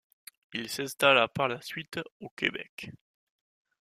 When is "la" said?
1.47-1.61